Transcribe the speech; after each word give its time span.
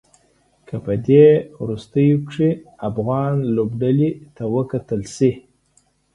که 0.67 0.75
په 0.85 0.93
دې 1.07 1.25
وروستيو 1.61 2.17
کې 2.31 2.47
افغان 2.89 3.33
لوبډلې 3.55 4.09
ته 4.35 4.43
وکتل 4.55 5.01
شي. 5.15 5.31